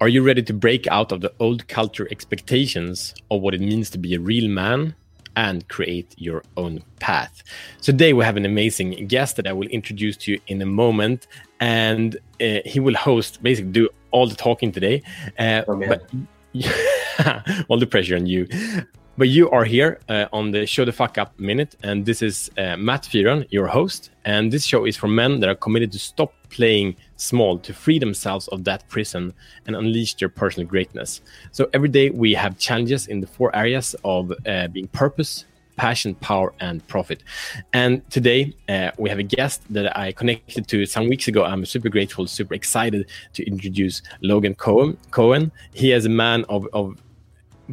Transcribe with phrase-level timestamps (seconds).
[0.00, 3.90] Are you ready to break out of the old culture expectations of what it means
[3.90, 4.94] to be a real man
[5.36, 7.42] and create your own path?
[7.82, 10.66] So today we have an amazing guest that I will introduce to you in a
[10.66, 11.26] moment,
[11.60, 15.02] and uh, he will host, basically do all the talking today.
[15.38, 16.10] Uh, oh, but
[17.68, 18.48] all the pressure on you.
[19.20, 22.50] But you are here uh, on the Show the Fuck Up Minute, and this is
[22.56, 24.08] uh, Matt Fyron, your host.
[24.24, 27.98] And this show is for men that are committed to stop playing small, to free
[27.98, 29.34] themselves of that prison
[29.66, 31.20] and unleash their personal greatness.
[31.52, 35.44] So every day we have challenges in the four areas of uh, being purpose,
[35.76, 37.22] passion, power, and profit.
[37.74, 41.44] And today uh, we have a guest that I connected to some weeks ago.
[41.44, 44.96] I'm super grateful, super excited to introduce Logan Cohen.
[45.10, 45.52] Cohen.
[45.74, 46.96] He is a man of, of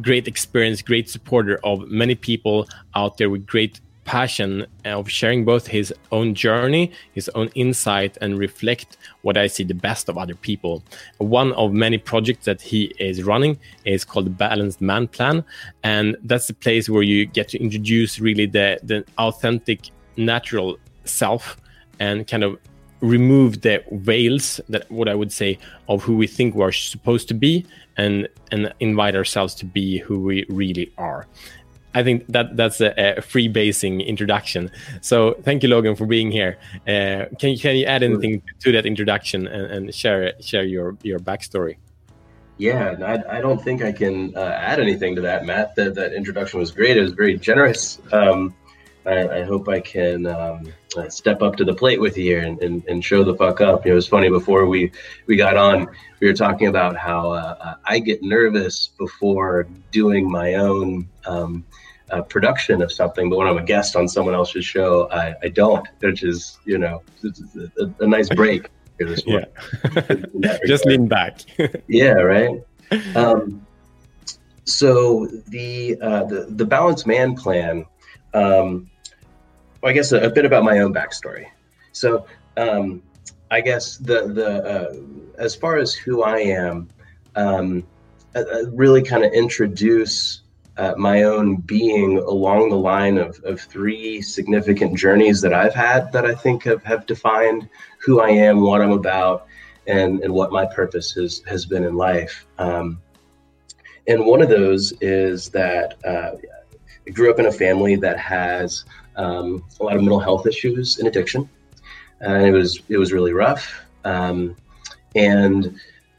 [0.02, 5.66] great experience, great supporter of many people out there with great passion of sharing both
[5.66, 10.34] his own journey, his own insight, and reflect what I see the best of other
[10.34, 10.82] people.
[11.18, 15.44] One of many projects that he is running is called the Balanced Man Plan,
[15.82, 21.58] and that's the place where you get to introduce really the the authentic, natural self,
[22.00, 22.56] and kind of
[23.00, 27.34] remove the veils that what I would say of who we think we're supposed to
[27.34, 27.64] be
[27.96, 31.26] and and invite ourselves to be who we really are.
[31.94, 34.70] I think that that's a, a free basing introduction.
[35.00, 36.58] So thank you, Logan, for being here.
[36.86, 41.18] Uh, can can you add anything to that introduction and, and share share your your
[41.18, 41.76] backstory?
[42.58, 45.76] Yeah, I, I don't think I can uh, add anything to that, Matt.
[45.76, 46.96] That that introduction was great.
[46.96, 48.00] It was very generous.
[48.12, 48.54] Um,
[49.08, 50.72] I, I hope I can um,
[51.08, 53.84] step up to the plate with you here and, and, and, show the fuck up.
[53.84, 54.92] You know, it was funny before we,
[55.26, 55.88] we got on,
[56.20, 61.64] we were talking about how uh, I get nervous before doing my own um,
[62.10, 65.48] uh, production of something, but when I'm a guest on someone else's show, I, I
[65.48, 67.02] don't, which is, you know,
[67.80, 68.68] a, a nice break.
[69.26, 69.44] yeah.
[70.66, 71.40] Just lean back.
[71.88, 72.60] yeah, right.
[73.14, 73.66] Um,
[74.64, 77.86] so the, uh, the the balance man plan
[78.34, 78.90] um,
[79.80, 81.46] well, I guess a, a, bit about my own backstory.
[81.92, 83.02] So, um,
[83.50, 84.94] I guess the the uh,
[85.38, 86.88] as far as who I am,
[87.36, 87.86] um,
[88.34, 90.42] I, I really kind of introduce
[90.78, 96.12] uh, my own being along the line of, of three significant journeys that I've had
[96.12, 97.68] that I think have, have defined
[97.98, 99.48] who I am, what I'm about,
[99.88, 102.46] and, and what my purpose has, has been in life.
[102.58, 103.02] Um,
[104.06, 106.36] and one of those is that uh,
[107.06, 108.84] I grew up in a family that has
[109.18, 111.48] um, a lot of mental health issues and addiction,
[112.20, 113.70] and it was it was really rough.
[114.04, 114.56] Um,
[115.14, 115.78] and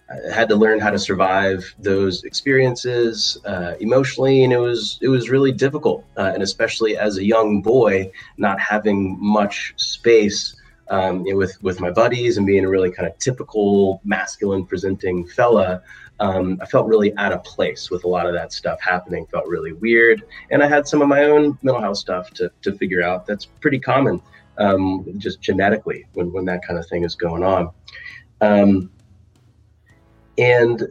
[0.09, 5.07] I had to learn how to survive those experiences uh, emotionally, and it was it
[5.07, 10.55] was really difficult, uh, and especially as a young boy, not having much space
[10.89, 15.81] um, with with my buddies and being a really kind of typical masculine presenting fella
[16.19, 19.25] um, I felt really out of place with a lot of that stuff happening.
[19.27, 22.73] Felt really weird, and I had some of my own mental health stuff to to
[22.73, 23.25] figure out.
[23.25, 24.21] That's pretty common,
[24.57, 27.71] um, just genetically when when that kind of thing is going on.
[28.41, 28.91] Um,
[30.37, 30.87] and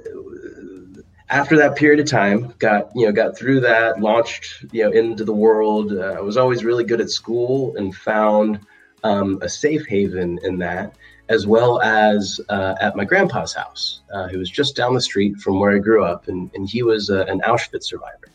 [1.30, 5.24] after that period of time, got you know got through that, launched you know into
[5.24, 5.92] the world.
[5.92, 8.60] Uh, I was always really good at school and found
[9.04, 10.96] um, a safe haven in that
[11.28, 15.36] as well as uh, at my grandpa's house, uh, who was just down the street
[15.36, 18.28] from where I grew up, and, and he was uh, an Auschwitz survivor.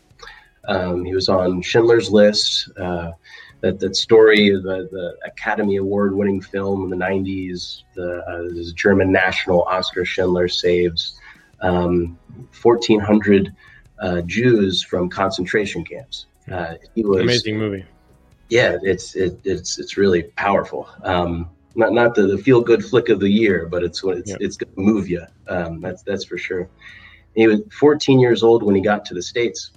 [0.66, 2.70] Um, he was on Schindler's List.
[2.78, 3.12] Uh,
[3.60, 9.10] that, that story, the, the Academy Award winning film in the 90s, the uh, German
[9.10, 11.18] national Oscar Schindler saves
[11.62, 12.18] um,
[12.62, 13.54] 1,400
[14.00, 16.26] uh, Jews from concentration camps.
[16.94, 17.84] he was amazing movie.
[18.50, 20.86] Yeah, it's it, it's it's really powerful.
[21.02, 24.30] Um, not not the, the feel good flick of the year, but it's what it's
[24.30, 24.36] yeah.
[24.40, 25.22] it's gonna move you.
[25.48, 26.68] Um, that's that's for sure.
[27.34, 29.72] He was 14 years old when he got to the states,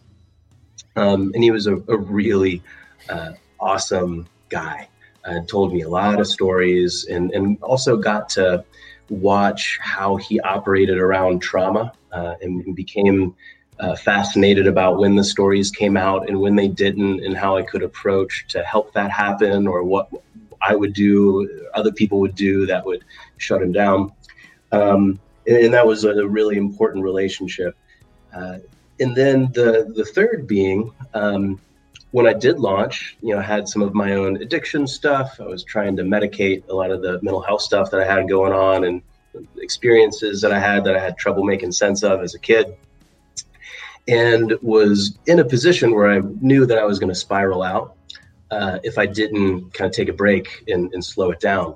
[0.95, 2.61] um, and he was a, a really
[3.09, 4.87] uh, awesome guy.
[5.25, 8.63] Uh, told me a lot of stories, and and also got to
[9.09, 13.33] watch how he operated around trauma, uh, and, and, became
[13.79, 17.63] uh, fascinated about when the stories came out and when they didn't, and how I
[17.63, 20.09] could approach to help that happen, or what
[20.61, 23.03] I would do, other people would do that would
[23.37, 24.11] shut him down.
[24.71, 27.75] Um, and, and, that was a really important relationship.
[28.33, 28.57] Uh,
[28.99, 31.59] and then the the third being um,
[32.11, 35.39] when I did launch, you know, I had some of my own addiction stuff.
[35.39, 38.27] I was trying to medicate a lot of the mental health stuff that I had
[38.27, 39.01] going on and
[39.57, 42.75] experiences that I had that I had trouble making sense of as a kid.
[44.07, 47.96] And was in a position where I knew that I was going to spiral out
[48.51, 51.75] uh, if I didn't kind of take a break and, and slow it down.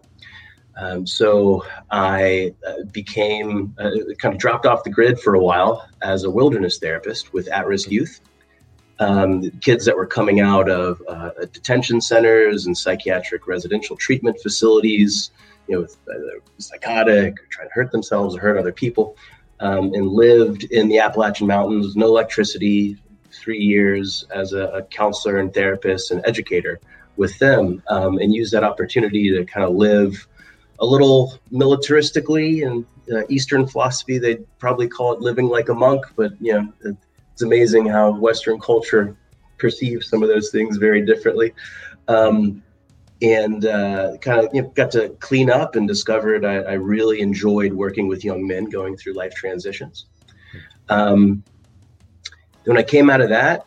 [0.78, 5.88] Um, so I uh, became uh, kind of dropped off the grid for a while
[6.02, 8.22] as a wilderness therapist with at-risk youth,
[9.00, 15.32] um, kids that were coming out of uh, detention centers and psychiatric residential treatment facilities,
[15.68, 15.88] you know,
[16.58, 19.18] psychotic or trying to hurt themselves or hurt other people,
[19.60, 23.01] um, and lived in the Appalachian Mountains, no electricity,
[23.34, 26.80] three years as a, a counselor and therapist and educator
[27.18, 30.28] with them, um, and used that opportunity to kind of live
[30.80, 36.06] a little militaristically and uh, Eastern philosophy, they'd probably call it living like a monk,
[36.16, 36.74] but you know,
[37.34, 39.16] it's amazing how Western culture
[39.58, 41.54] perceives some of those things very differently.
[42.08, 42.64] Um,
[43.22, 47.22] and uh, kind of you know, got to clean up and discovered I, I, really
[47.22, 50.08] enjoyed working with young men going through life transitions.
[50.90, 51.44] Um,
[52.66, 53.66] when I came out of that,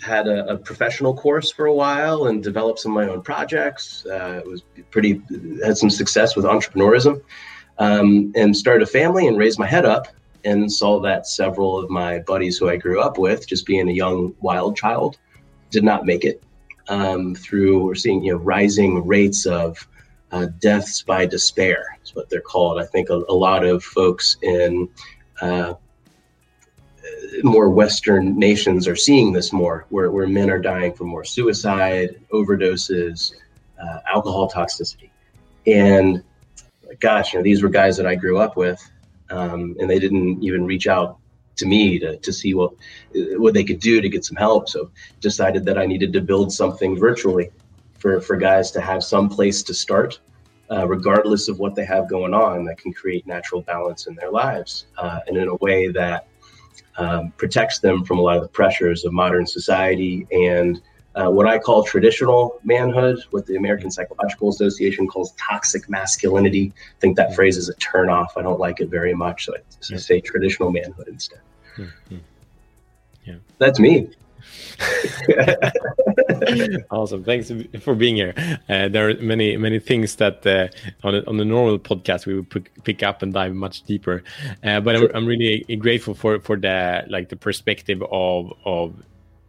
[0.00, 4.06] had a, a, professional course for a while and developed some of my own projects.
[4.06, 5.20] Uh, it was pretty
[5.64, 7.20] had some success with entrepreneurism,
[7.78, 10.06] um, and started a family and raised my head up
[10.44, 13.92] and saw that several of my buddies who I grew up with, just being a
[13.92, 15.18] young wild child,
[15.70, 16.42] did not make it.
[16.88, 19.86] Um, through we're seeing you know rising rates of
[20.32, 22.80] uh, deaths by despair is what they're called.
[22.80, 24.88] I think a, a lot of folks in
[25.40, 25.74] uh,
[27.42, 32.20] more Western nations are seeing this more, where, where men are dying from more suicide,
[32.32, 33.32] overdoses,
[33.82, 35.10] uh, alcohol toxicity.
[35.66, 36.22] And
[37.00, 38.80] gosh, you know, these were guys that I grew up with,
[39.30, 41.18] um, and they didn't even reach out
[41.56, 42.72] to me to, to see what
[43.12, 44.68] what they could do to get some help.
[44.68, 47.50] So decided that I needed to build something virtually
[47.98, 50.20] for, for guys to have some place to start,
[50.70, 54.30] uh, regardless of what they have going on, that can create natural balance in their
[54.30, 56.28] lives, uh, and in a way that
[56.96, 60.80] um, protects them from a lot of the pressures of modern society and
[61.14, 66.72] uh, what I call traditional manhood, what the American Psychological Association calls toxic masculinity.
[66.76, 68.28] I think that phrase is a turnoff.
[68.36, 69.58] I don't like it very much, so I
[69.88, 69.96] yeah.
[69.96, 71.40] say traditional manhood instead.
[71.76, 72.18] Mm-hmm.
[73.24, 74.10] Yeah, that's me.
[76.90, 77.24] awesome.
[77.24, 77.50] Thanks
[77.80, 78.34] for being here.
[78.68, 80.68] Uh, there are many many things that uh,
[81.06, 84.22] on, a, on the normal podcast we would pick, pick up and dive much deeper.
[84.62, 88.94] Uh, but I'm, I'm, really grateful for for the like the perspective of of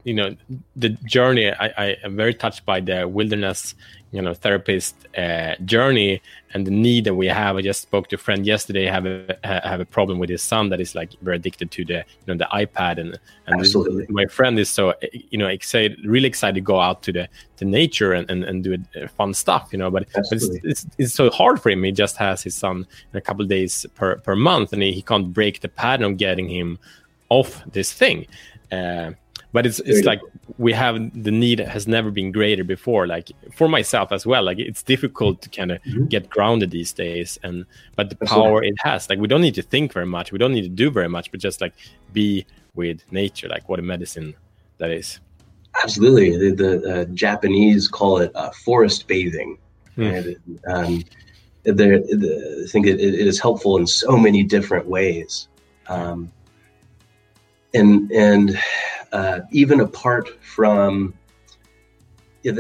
[0.04, 0.36] you know
[0.76, 1.52] the journey.
[1.52, 3.76] I, I am very touched by the wilderness
[4.12, 6.22] you know therapist uh, journey.
[6.52, 9.38] And the need that we have i just spoke to a friend yesterday have a
[9.44, 12.34] have a problem with his son that is like very addicted to the you know
[12.34, 12.98] the ipad.
[12.98, 14.08] And and Absolutely.
[14.10, 17.66] my friend is so you know excited really excited to go out to the the
[17.66, 21.14] nature and and, and do uh, fun stuff you know but, but it's, it's, it's,
[21.14, 21.84] so hard for him.
[21.84, 25.04] He just has his son in a couple days per per month and he, he
[25.04, 26.80] can't break the pattern of getting him
[27.30, 28.26] off this thing.
[28.72, 29.12] Uh,
[29.52, 30.22] but it's it's like
[30.58, 34.44] we have the need has never been greater before like for myself as well.
[34.44, 36.06] Like it's difficult to kind of mm-hmm.
[36.06, 37.66] get grounded these days and
[37.96, 38.70] but the That's power right.
[38.70, 39.10] it has.
[39.10, 40.32] Like we don't need to think very much.
[40.32, 41.74] We don't need to do very much but just like
[42.14, 43.48] be with nature.
[43.48, 44.36] Like what a medicine
[44.78, 45.20] that is.
[45.82, 46.38] Absolutely.
[46.38, 49.58] The, the uh, japanese call it uh, forest bathing.
[49.98, 50.38] Mm.
[50.46, 51.04] and um,
[51.64, 55.48] the, i think it, it is helpful in so many different ways.
[55.88, 56.32] Um,
[57.74, 58.60] and and
[59.12, 61.14] uh, even apart from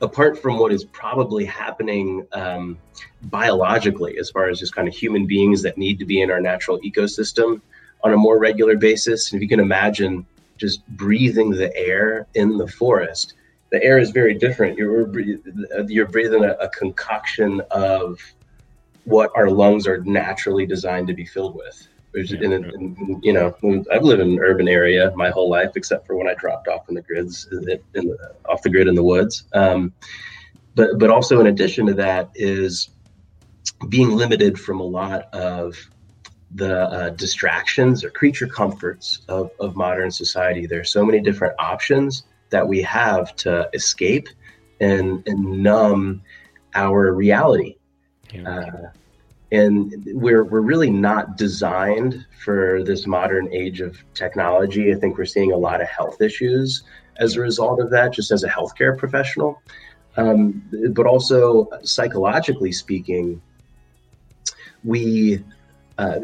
[0.00, 2.78] apart from what is probably happening um,
[3.24, 6.40] biologically, as far as just kind of human beings that need to be in our
[6.40, 7.60] natural ecosystem
[8.02, 9.32] on a more regular basis.
[9.32, 13.34] And if you can imagine just breathing the air in the forest,
[13.70, 14.76] the air is very different.
[14.76, 15.08] You're
[15.88, 18.20] you're breathing a, a concoction of
[19.04, 21.88] what our lungs are naturally designed to be filled with.
[22.22, 23.54] Yeah, in, in, you know,
[23.92, 26.88] I've lived in an urban area my whole life, except for when I dropped off
[26.88, 29.44] in the grids, in the, off the grid in the woods.
[29.52, 29.92] Um,
[30.74, 32.90] but but also in addition to that is
[33.88, 35.76] being limited from a lot of
[36.54, 40.66] the uh, distractions or creature comforts of, of modern society.
[40.66, 44.28] There are so many different options that we have to escape
[44.80, 46.22] and, and numb
[46.74, 47.76] our reality.
[48.32, 48.48] Yeah.
[48.48, 48.90] Uh,
[49.50, 54.92] and we're we're really not designed for this modern age of technology.
[54.92, 56.82] I think we're seeing a lot of health issues
[57.18, 59.62] as a result of that, just as a healthcare professional.
[60.16, 60.62] Um,
[60.92, 63.40] but also psychologically speaking,
[64.84, 65.44] we
[65.96, 66.18] uh,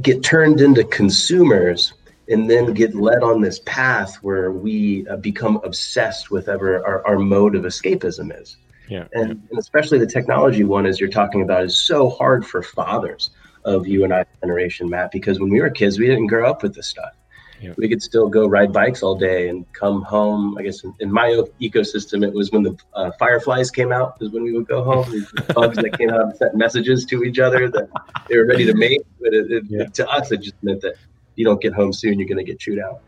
[0.00, 1.94] get turned into consumers
[2.28, 7.06] and then get led on this path where we uh, become obsessed with ever our,
[7.06, 8.56] our mode of escapism is.
[8.92, 9.06] Yeah.
[9.14, 13.30] And, and especially the technology one, as you're talking about, is so hard for fathers
[13.64, 16.62] of you and I generation, Matt, because when we were kids, we didn't grow up
[16.62, 17.12] with this stuff.
[17.58, 17.72] yeah.
[17.78, 20.58] we could still go ride bikes all day and come home.
[20.58, 24.30] I guess in, in my ecosystem, it was when the uh, fireflies came out is
[24.30, 25.10] when we would go home.
[25.10, 27.88] These bugs that came out and sent messages to each other that
[28.28, 29.06] they were ready to mate.
[29.22, 29.86] But it, it, yeah.
[29.86, 30.96] to us, it just meant that
[31.36, 33.00] you don't get home soon, you're going to get chewed out.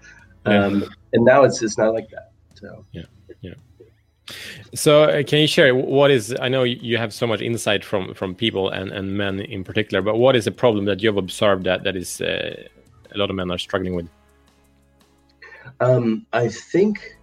[0.47, 2.31] Um, and now it's just not like that.
[2.55, 3.03] So yeah,
[3.43, 3.55] yeah.
[4.75, 6.35] So uh, can you share what is?
[6.41, 10.03] I know you have so much insight from from people and and men in particular,
[10.03, 12.65] but what is a problem that you have observed that that is uh,
[13.15, 14.09] a lot of men are struggling with?
[15.81, 17.17] Um, I think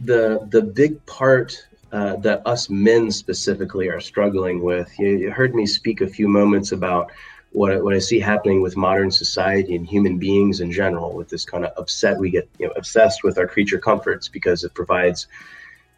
[0.00, 4.90] the the big part uh, that us men specifically are struggling with.
[4.98, 7.12] You, you, heard me speak a few moments about
[7.52, 11.12] what what I see happening with modern society and human beings in general.
[11.14, 14.64] With this kind of upset, we get you know obsessed with our creature comforts because
[14.64, 15.28] it provides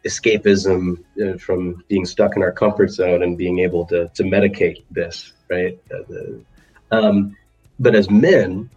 [0.05, 4.83] escapism uh, from being stuck in our comfort zone and being able to to medicate
[4.91, 5.79] this right.
[5.91, 7.35] Uh, um,
[7.79, 8.69] but as men,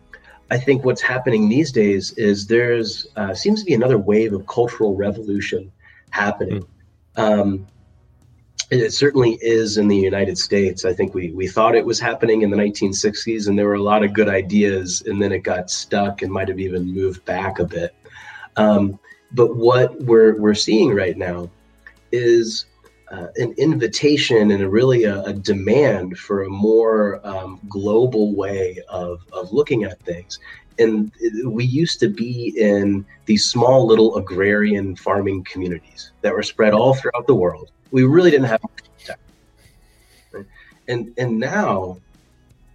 [0.50, 4.46] I think what's happening these days is there's uh, seems to be another wave of
[4.46, 5.70] cultural revolution
[6.10, 6.66] happening.
[7.16, 7.40] Mm.
[7.40, 7.66] Um,
[8.70, 10.84] it certainly is in the United States.
[10.84, 13.82] I think we we thought it was happening in the 1960s, and there were a
[13.82, 17.58] lot of good ideas, and then it got stuck and might have even moved back
[17.58, 17.94] a bit.
[18.56, 18.98] Um,
[19.32, 21.50] but what we're we're seeing right now
[22.12, 22.66] is
[23.10, 28.78] uh, an invitation and a really a, a, demand for a more um, global way
[28.90, 30.38] of, of looking at things.
[30.78, 31.10] And
[31.44, 36.94] we used to be in these small little agrarian farming communities that were spread all
[36.94, 37.70] throughout the world.
[37.90, 38.60] We really didn't have
[40.32, 40.44] right?
[40.86, 41.98] and and now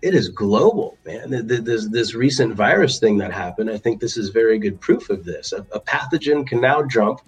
[0.04, 1.48] it is global, man.
[1.48, 5.24] This this recent virus thing that happened, I think this is very good proof of
[5.24, 5.54] this.
[5.54, 7.22] A, a pathogen can now jump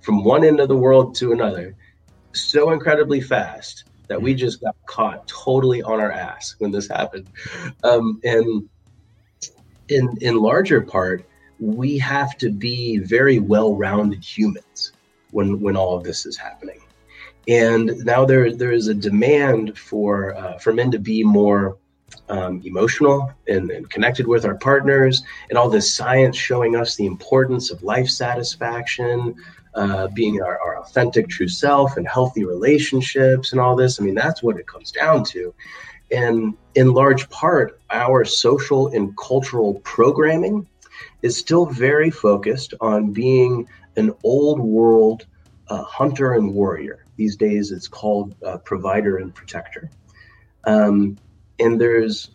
[0.00, 1.76] from one end of the world to another
[2.32, 7.28] so incredibly fast that we just got caught totally on our ass when this happened.
[7.84, 8.66] Um, and
[9.88, 11.28] in in larger part,
[11.58, 14.92] we have to be very well-rounded humans
[15.32, 16.80] when when all of this is happening.
[17.46, 21.76] And now there there is a demand for uh, for men to be more
[22.28, 27.06] um, emotional and, and, connected with our partners, and all this science showing us the
[27.06, 29.34] importance of life satisfaction,
[29.74, 34.00] uh, being our, our authentic true self and healthy relationships and all this.
[34.00, 35.54] I mean, that's what it comes down to.
[36.10, 40.66] And in large part, our social and cultural programming
[41.22, 45.26] is still very focused on being an old world
[45.68, 47.04] uh, hunter and warrior.
[47.16, 49.90] These days, it's called uh, provider and protector.
[50.64, 51.16] Um,
[51.60, 52.30] and there's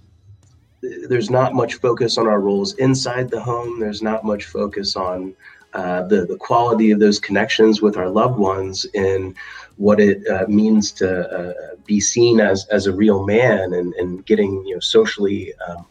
[0.82, 3.80] there's not much focus on our roles inside the home.
[3.80, 5.36] There's not much focus on
[5.74, 9.36] uh, the, the quality of those connections with our loved ones and
[9.78, 14.26] what it uh, means to uh, be seen as, as a real man and, and
[14.26, 15.86] getting you know socially um,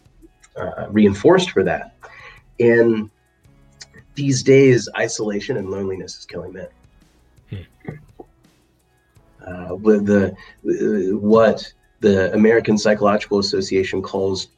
[0.57, 1.95] uh, reinforced for that.
[2.61, 3.11] And
[4.15, 6.69] these days, isolation and loneliness is killing men.
[7.51, 7.91] Hmm.
[9.47, 10.35] Uh, with the
[11.21, 11.71] what
[12.05, 14.49] the American Psychological Association calls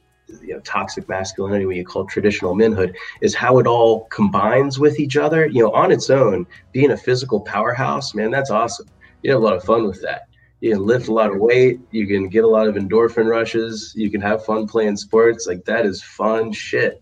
[0.41, 4.99] you know, toxic masculinity, what you call traditional manhood, is how it all combines with
[4.99, 5.47] each other.
[5.47, 8.87] You know, on its own, being a physical powerhouse, man, that's awesome.
[9.23, 10.27] You have a lot of fun with that.
[10.59, 11.79] You can lift a lot of weight.
[11.91, 13.93] You can get a lot of endorphin rushes.
[13.95, 15.47] You can have fun playing sports.
[15.47, 17.01] Like that is fun shit.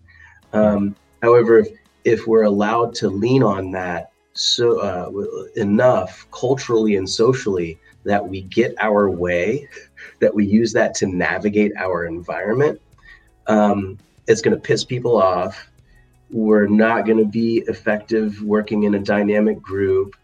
[0.53, 1.69] Um, however, if,
[2.03, 5.09] if we're allowed to lean on that so uh,
[5.55, 9.67] enough culturally and socially that we get our way,
[10.19, 12.81] that we use that to navigate our environment,
[13.47, 13.97] um,
[14.27, 15.69] it's going to piss people off.
[16.31, 20.15] We're not going to be effective working in a dynamic group.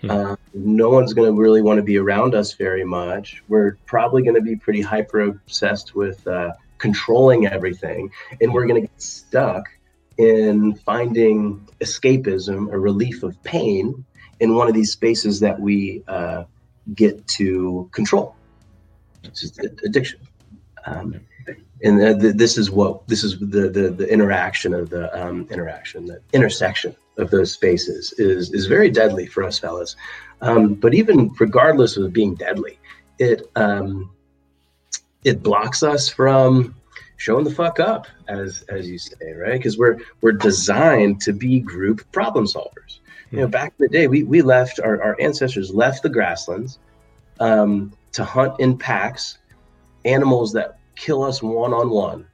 [0.00, 0.10] Hmm.
[0.10, 3.42] Uh, no one's going to really want to be around us very much.
[3.48, 8.82] We're probably going to be pretty hyper obsessed with uh, controlling everything, and we're going
[8.82, 9.64] to get stuck
[10.16, 14.04] in finding escapism, a relief of pain,
[14.40, 16.44] in one of these spaces that we uh,
[16.94, 18.34] get to control.
[19.24, 20.20] It's just addiction.
[20.86, 21.20] Um,
[21.82, 26.06] and the, this is what this is the the, the interaction of the um, interaction
[26.06, 29.96] the intersection of those spaces is is very deadly for us fellas
[30.40, 32.78] um, but even regardless of being deadly
[33.18, 34.10] it um,
[35.24, 36.74] it blocks us from
[37.16, 41.60] showing the fuck up as as you say right because we're we're designed to be
[41.60, 42.98] group problem solvers
[43.30, 43.50] you know hmm.
[43.50, 46.78] back in the day we we left our, our ancestors left the grasslands
[47.40, 49.38] um, to hunt in packs
[50.04, 52.26] animals that kill us one on one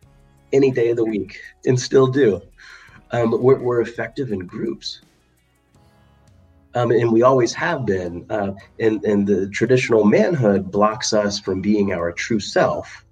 [0.52, 2.40] any day of the week and still do.
[3.10, 5.00] Um, we're, we're effective in groups.
[6.74, 8.26] Um, and we always have been.
[8.30, 13.04] Uh, and, and the traditional manhood blocks us from being our true self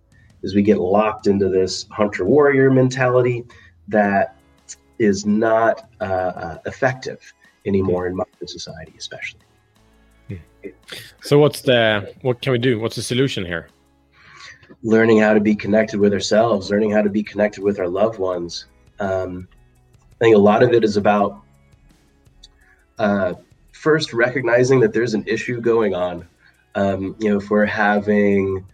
[0.42, 3.44] as we get locked into this hunter warrior mentality
[3.88, 4.36] that
[4.98, 7.32] is not uh, uh, effective
[7.66, 9.40] anymore in modern society, especially.
[11.22, 12.78] So, what's the what can we do?
[12.78, 13.68] What's the solution here?
[14.82, 18.18] Learning how to be connected with ourselves, learning how to be connected with our loved
[18.18, 18.66] ones.
[19.00, 19.48] Um,
[19.94, 21.42] I think a lot of it is about
[22.98, 23.34] uh,
[23.72, 26.26] first recognizing that there's an issue going on.
[26.74, 28.64] Um, you know, if we're having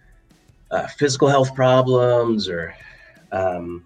[0.71, 2.75] uh, physical health problems or
[3.33, 3.85] um,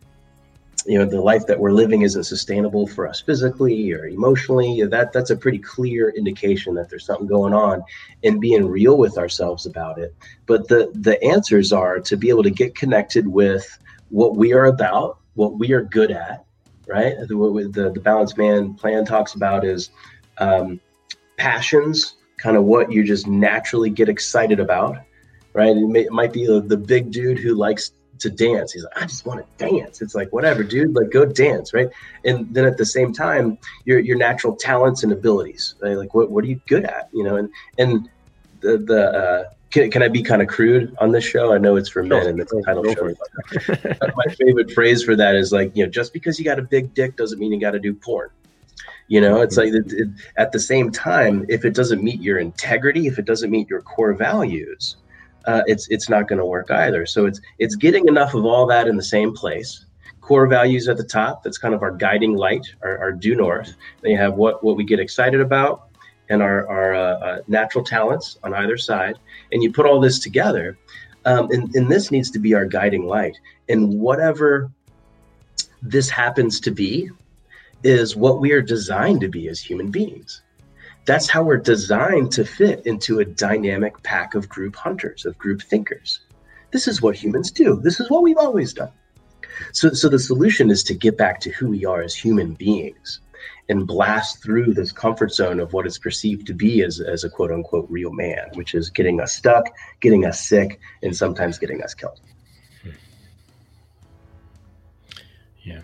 [0.86, 4.84] you know the life that we're living isn't sustainable for us physically or emotionally?
[4.84, 7.82] That that's a pretty clear indication that there's something going on
[8.24, 10.14] and being real with ourselves about it.
[10.46, 13.78] But the the answers are to be able to get connected with
[14.10, 16.44] what we are about what we are good at
[16.88, 17.14] right?
[17.20, 19.90] The, the, the balanced man plan talks about is
[20.38, 20.80] um,
[21.36, 24.98] passions kind of what you just naturally get excited about
[25.54, 25.76] right?
[25.76, 28.72] It, may, it might be the, the big dude who likes to dance.
[28.72, 30.00] He's like, I just want to dance.
[30.00, 31.88] It's like, whatever, dude, like go dance, right?
[32.24, 35.96] And then at the same time, your your natural talents and abilities, right?
[35.96, 37.08] Like what what are you good at?
[37.12, 38.08] You know, and and
[38.60, 41.52] the the uh, can, can I be kind of crude on this show?
[41.52, 43.14] I know it's for men and it's a title show.
[44.16, 46.92] my favorite phrase for that is like, you know, just because you got a big
[46.92, 48.28] dick doesn't mean you got to do porn.
[49.08, 52.38] You know, it's like it, it, at the same time, if it doesn't meet your
[52.38, 54.96] integrity, if it doesn't meet your core values,
[55.46, 57.06] uh, it's it's not going to work either.
[57.06, 59.86] So it's it's getting enough of all that in the same place.
[60.20, 61.42] Core values at the top.
[61.42, 63.74] That's kind of our guiding light, our, our due north.
[64.00, 65.88] Then you have what what we get excited about,
[66.28, 69.18] and our our uh, uh, natural talents on either side.
[69.50, 70.78] And you put all this together,
[71.24, 73.36] um, and, and this needs to be our guiding light.
[73.68, 74.70] And whatever
[75.82, 77.10] this happens to be,
[77.82, 80.42] is what we are designed to be as human beings
[81.04, 85.62] that's how we're designed to fit into a dynamic pack of group hunters, of group
[85.62, 86.20] thinkers.
[86.70, 87.80] This is what humans do.
[87.82, 88.92] This is what we've always done.
[89.72, 93.20] So, so the solution is to get back to who we are as human beings
[93.68, 97.30] and blast through this comfort zone of what is perceived to be as, as a
[97.30, 99.68] quote unquote real man, which is getting us stuck,
[100.00, 102.20] getting us sick, and sometimes getting us killed.
[105.62, 105.82] Yeah.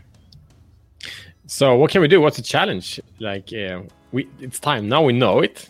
[1.46, 2.20] So, what can we do?
[2.20, 3.00] What's the challenge?
[3.20, 4.88] Like, uh, we it's time.
[4.88, 5.68] Now we know it.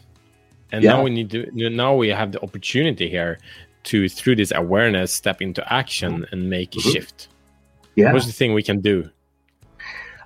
[0.70, 0.92] And yeah.
[0.92, 3.38] now we need to now we have the opportunity here
[3.84, 6.90] to through this awareness step into action and make a mm-hmm.
[6.90, 7.28] shift.
[7.94, 8.12] Yeah.
[8.12, 9.10] What's the thing we can do?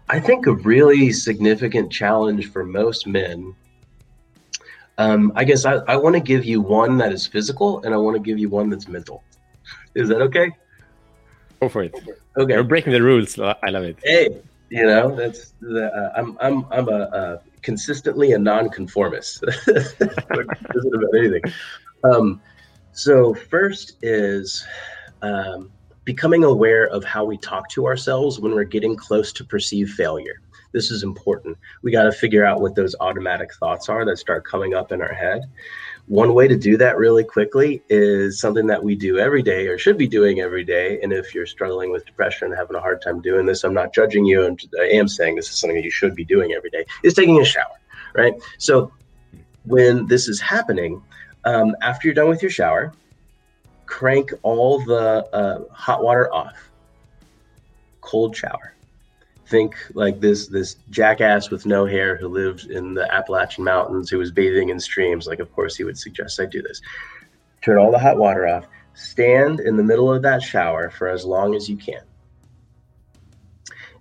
[0.09, 3.55] I think a really significant challenge for most men
[4.98, 7.96] um, i guess i, I want to give you one that is physical and i
[7.96, 9.25] want to give you one that's mental.
[9.94, 10.51] Is that okay?
[11.61, 11.94] Go for it.
[12.37, 12.55] Okay.
[12.55, 13.38] You're breaking the rules.
[13.38, 13.98] I love it.
[14.05, 19.44] Hey you know that's the uh, i'm i'm i'm a, a consistently a nonconformist.
[19.66, 21.42] isn't about anything.
[22.05, 22.40] Um,
[22.92, 24.66] so first is
[25.22, 25.70] um,
[26.05, 30.40] becoming aware of how we talk to ourselves when we're getting close to perceived failure.
[30.72, 31.57] This is important.
[31.83, 35.03] We got to figure out what those automatic thoughts are that start coming up in
[35.03, 35.42] our head.
[36.09, 39.79] One way to do that really quickly is something that we do every day or
[39.79, 41.01] should be doing every day.
[41.01, 43.95] And if you're struggling with depression and having a hard time doing this, I'm not
[43.95, 44.45] judging you.
[44.45, 47.15] I'm, I am saying this is something that you should be doing every day is
[47.15, 47.81] taking a shower,
[48.15, 48.35] right?
[48.59, 48.93] So
[49.65, 51.03] when this is happening,
[51.45, 52.93] um, after you're done with your shower,
[53.87, 56.71] crank all the uh, hot water off,
[58.01, 58.75] cold shower
[59.53, 64.17] think like this this jackass with no hair who lived in the Appalachian Mountains who
[64.17, 65.27] was bathing in streams.
[65.27, 66.81] Like, of course, he would suggest I do this.
[67.61, 68.67] Turn all the hot water off.
[68.95, 72.01] Stand in the middle of that shower for as long as you can.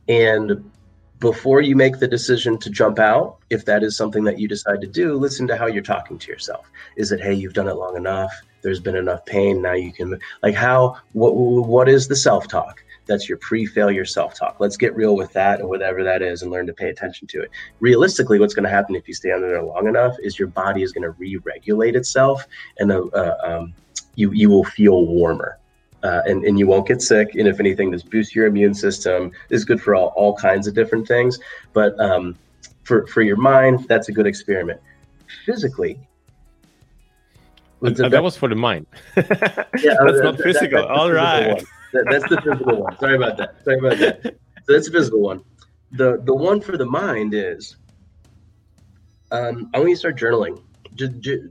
[0.08, 0.72] And
[1.20, 4.80] before you make the decision to jump out, if that is something that you decide
[4.82, 6.66] to do, listen to how you're talking to yourself.
[6.96, 8.32] Is it, hey, you've done it long enough?
[8.62, 9.62] There's been enough pain.
[9.62, 12.84] Now you can, like, how, what, what is the self talk?
[13.06, 14.58] That's your pre failure self talk.
[14.60, 17.42] Let's get real with that and whatever that is and learn to pay attention to
[17.42, 17.52] it.
[17.80, 20.84] Realistically, what's going to happen if you stay under there long enough is your body
[20.84, 22.46] is going to re regulate itself
[22.80, 23.74] and uh, uh, um,
[24.16, 25.58] you, you will feel warmer.
[26.04, 27.36] Uh, and, and you won't get sick.
[27.36, 29.32] And if anything, this boosts your immune system.
[29.50, 31.38] This is good for all, all kinds of different things.
[31.74, 32.36] But um,
[32.84, 34.82] for, for your mind, that's a good experiment.
[35.46, 36.00] Physically,
[37.82, 38.86] that, that was for the mind.
[39.18, 39.24] yeah,
[39.74, 40.82] that's not physical.
[40.82, 41.64] That, all right.
[41.94, 42.98] That, that's the physical one.
[43.00, 43.64] Sorry about that.
[43.64, 44.36] Sorry about that.
[44.66, 45.44] So that's the physical one.
[45.92, 47.78] The the one for the mind is
[49.32, 50.62] um, I want you to start journaling.
[50.96, 51.44] Just, just,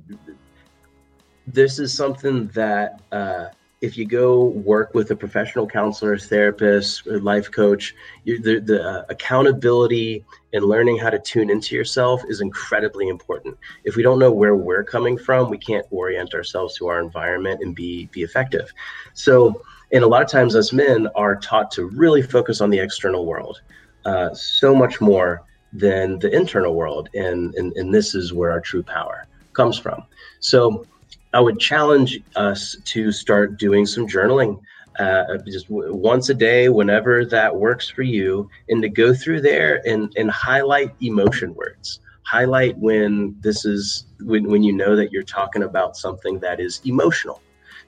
[1.46, 3.46] this is something that uh,
[3.81, 8.87] if you go work with a professional counselor, therapist, or life coach, you, the, the
[8.87, 13.57] uh, accountability and learning how to tune into yourself is incredibly important.
[13.85, 17.61] If we don't know where we're coming from, we can't orient ourselves to our environment
[17.62, 18.72] and be be effective.
[19.14, 22.79] So and a lot of times, us men are taught to really focus on the
[22.79, 23.59] external world.
[24.05, 27.09] uh, so much more than the internal world.
[27.14, 30.03] And, and, and this is where our true power comes from.
[30.40, 30.87] So
[31.33, 34.59] I would challenge us to start doing some journaling.
[34.98, 39.40] Uh, just w- once a day, whenever that works for you, and to go through
[39.40, 42.00] there and, and highlight emotion words.
[42.26, 46.81] Highlight when this is when, when you know that you're talking about something that is
[46.85, 47.42] emotional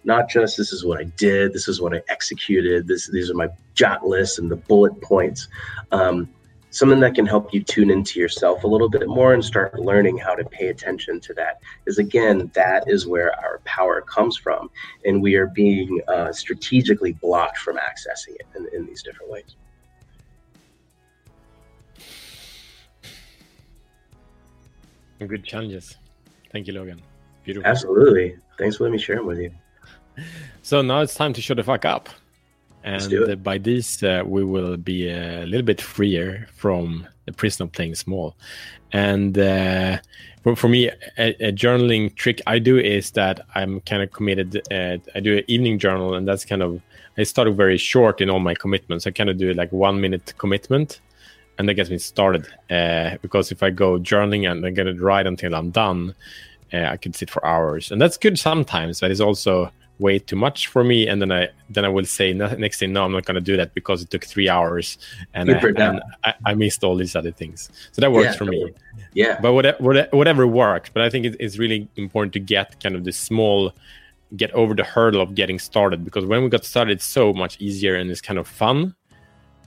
[0.05, 3.35] not just this is what I did, this is what I executed, this these are
[3.35, 5.49] my jot lists and the bullet points.
[5.93, 6.29] Um,
[6.71, 10.17] something that can help you tune into yourself a little bit more and start learning
[10.17, 14.71] how to pay attention to that is again that is where our power comes from
[15.05, 19.55] and we are being uh, strategically blocked from accessing it in, in these different ways.
[25.19, 25.97] Good challenges.
[26.51, 27.01] Thank you logan.
[27.45, 27.71] Beautiful.
[27.71, 28.37] Absolutely.
[28.59, 29.53] Thanks for letting me share them with you
[30.63, 32.09] so now it's time to show the fuck up.
[32.85, 37.73] And by this, uh, we will be a little bit freer from the prison of
[37.73, 38.37] playing small.
[38.93, 39.99] And uh,
[40.43, 44.57] for, for, me, a, a, journaling trick I do is that I'm kind of committed.
[44.71, 46.83] Uh, I do an evening journal, and that's kind of
[47.17, 49.07] I started very short in all my commitments.
[49.07, 51.01] I kind of do like one minute commitment,
[51.59, 52.47] and that gets me started.
[52.71, 56.15] Uh, because if I go journaling and I get it right until I'm done,
[56.73, 59.01] uh, I could sit for hours, and that's good sometimes.
[59.01, 62.33] But it's also way too much for me and then i then i will say
[62.33, 64.99] next thing no i'm not going to do that because it took three hours
[65.35, 67.71] and, I, and I, I, missed all these other things.
[67.93, 68.73] So that works yeah, for me.
[69.13, 69.39] Yeah.
[69.41, 73.13] But whatever, whatever worked but i think it's really important to get kind of the
[73.13, 73.73] small
[74.37, 77.61] get over the hurdle of getting started because when we got started it's so much
[77.61, 78.95] easier and it's kind of fun.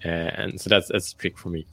[0.04, 1.66] Uh, and so that's that's a trick for me.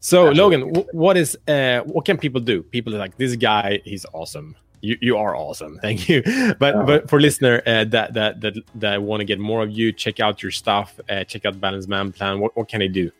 [0.00, 0.58] So Absolutely.
[0.58, 2.62] Logan, what is uh, what can people do?
[2.62, 5.78] People are like this guy, he's awesome you, you are awesome.
[5.82, 6.22] Thank you.
[6.58, 6.84] But oh.
[6.84, 10.20] but for listener uh, that that that that want to get more of you, check
[10.20, 10.98] out your stuff.
[11.08, 12.40] Uh, check out Balance Man Plan.
[12.40, 13.10] What what can they do?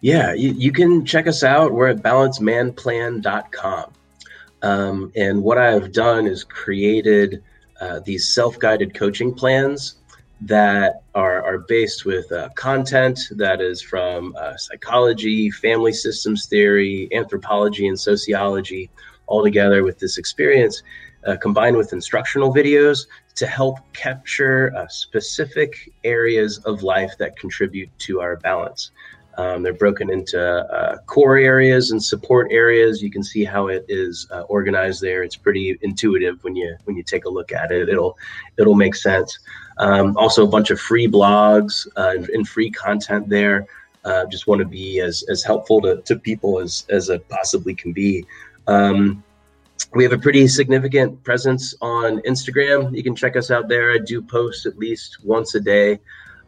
[0.00, 1.72] Yeah, you, you can check us out.
[1.72, 3.92] We're at balancemanplan.com.
[4.62, 7.42] Um, and what I've done is created
[7.80, 9.96] uh, these self-guided coaching plans
[10.40, 17.08] that are, are based with uh, content that is from uh, psychology, family systems theory,
[17.12, 18.90] anthropology, and sociology,
[19.32, 20.82] all together with this experience,
[21.26, 27.88] uh, combined with instructional videos to help capture uh, specific areas of life that contribute
[27.98, 28.90] to our balance.
[29.38, 33.00] Um, they're broken into uh, core areas and support areas.
[33.00, 35.22] You can see how it is uh, organized there.
[35.22, 37.88] It's pretty intuitive when you when you take a look at it.
[37.88, 38.18] It'll
[38.58, 39.38] it'll make sense.
[39.78, 43.66] Um, also, a bunch of free blogs uh, and, and, free content there.
[44.04, 47.74] Uh, just want to be as as helpful to, to people as as it possibly
[47.74, 48.26] can be.
[48.66, 49.22] Um,
[49.94, 52.96] we have a pretty significant presence on Instagram.
[52.96, 53.92] You can check us out there.
[53.92, 56.00] I do post at least once a day,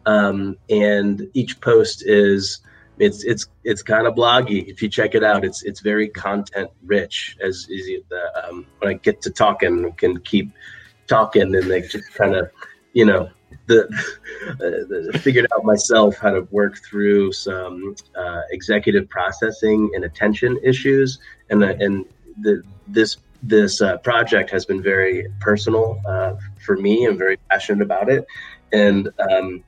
[0.06, 2.60] um, and each post is
[2.98, 4.66] it's it's it's kind of bloggy.
[4.68, 7.36] If you check it out, it's it's very content rich.
[7.42, 10.52] As easy the um, when I get to talking, can keep
[11.06, 12.50] talking, and they just kind of
[12.92, 13.28] you know
[13.66, 13.88] the,
[14.58, 21.18] the, figured out myself how to work through some uh, executive processing and attention issues,
[21.50, 22.04] and the, and
[22.40, 27.04] the, this this uh, project has been very personal uh, for me.
[27.06, 28.26] I'm very passionate about it,
[28.72, 29.62] and um,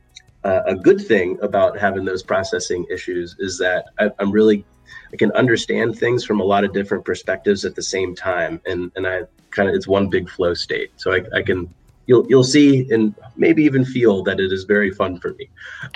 [0.45, 4.65] uh, a good thing about having those processing issues is that I, I'm really
[5.13, 8.91] I can understand things from a lot of different perspectives at the same time, and
[8.97, 10.93] and I kind of it's one big flow state.
[10.97, 11.73] So I, I can
[12.07, 15.49] you'll you'll see and maybe even feel that it is very fun for me.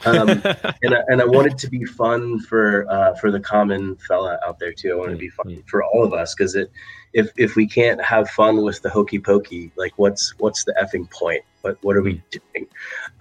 [0.04, 0.28] Um,
[0.82, 4.38] and I, and I want it to be fun for uh, for the common fella
[4.46, 4.92] out there too.
[4.92, 5.60] I want it to be fun mm-hmm.
[5.66, 6.70] for all of us because it
[7.12, 11.10] if if we can't have fun with the hokey pokey, like what's what's the effing
[11.10, 11.42] point?
[11.62, 12.22] What what are we mm.
[12.30, 12.66] doing?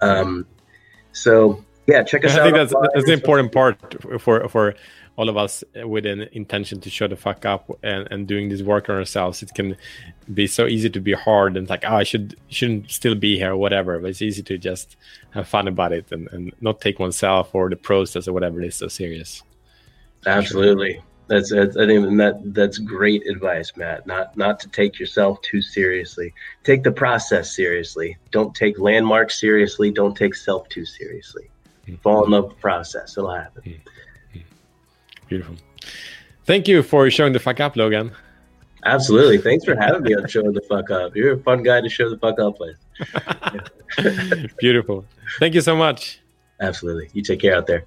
[0.00, 0.46] Um,
[1.12, 2.40] so yeah, check us I out.
[2.40, 4.74] I think that's that's the important part for for
[5.16, 8.62] all of us with an intention to show the fuck up and, and doing this
[8.62, 9.42] work on ourselves.
[9.42, 9.76] It can
[10.32, 13.52] be so easy to be hard and like oh i should shouldn't still be here
[13.52, 13.98] or whatever.
[13.98, 14.96] But it's easy to just
[15.30, 18.66] have fun about it and, and not take oneself or the process or whatever it
[18.66, 19.42] is so serious.
[20.26, 21.02] Absolutely.
[21.28, 24.06] That's, that's i think that that's great advice matt.
[24.06, 26.34] Not not to take yourself too seriously.
[26.64, 28.16] Take the process seriously.
[28.30, 29.90] Don't take landmarks seriously.
[29.90, 31.50] Don't take self too seriously.
[31.86, 31.96] Mm-hmm.
[32.02, 33.16] fall in love with the process.
[33.16, 33.62] It'll happen.
[33.62, 33.88] Mm-hmm.
[35.30, 35.54] Beautiful.
[36.44, 38.10] Thank you for showing the fuck up, Logan.
[38.84, 39.38] Absolutely.
[39.38, 41.14] Thanks for having me on Showing the Fuck Up.
[41.14, 42.76] You're a fun guy to show the fuck up with.
[44.58, 45.04] Beautiful.
[45.38, 46.20] Thank you so much.
[46.60, 47.10] Absolutely.
[47.12, 47.84] You take care out there.